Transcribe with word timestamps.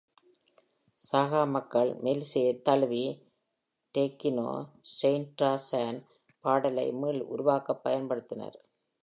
சாகா 0.99 1.43
மக்கள் 1.45 1.91
மெல்லிசையைத் 1.95 2.61
தழுவி," 2.61 3.03
Takeno 3.95 4.47
Shintaro-san" 4.95 5.95
பாடலை 6.45 6.91
மீள் 6.93 7.21
உருவாக்கப் 7.25 7.81
பயன்படுத்தினர். 7.83 8.57